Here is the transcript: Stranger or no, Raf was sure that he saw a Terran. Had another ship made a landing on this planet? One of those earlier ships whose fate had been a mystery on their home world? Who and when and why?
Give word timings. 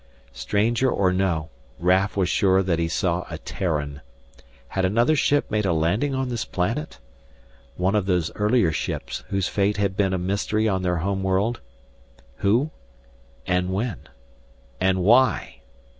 Stranger 0.33 0.89
or 0.89 1.13
no, 1.13 1.51
Raf 1.77 2.17
was 2.17 2.27
sure 2.27 2.63
that 2.63 2.79
he 2.79 2.87
saw 2.87 3.23
a 3.29 3.37
Terran. 3.37 4.01
Had 4.69 4.83
another 4.83 5.15
ship 5.15 5.51
made 5.51 5.63
a 5.63 5.73
landing 5.73 6.15
on 6.15 6.29
this 6.29 6.43
planet? 6.43 6.97
One 7.77 7.93
of 7.93 8.07
those 8.07 8.31
earlier 8.33 8.71
ships 8.71 9.23
whose 9.29 9.47
fate 9.47 9.77
had 9.77 9.95
been 9.95 10.11
a 10.11 10.17
mystery 10.17 10.67
on 10.67 10.81
their 10.81 10.97
home 10.97 11.21
world? 11.21 11.61
Who 12.37 12.71
and 13.45 13.71
when 13.71 14.09
and 14.79 15.03
why? 15.03 15.61